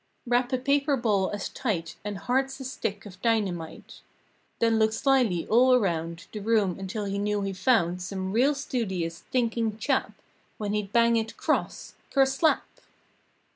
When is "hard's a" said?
2.17-2.63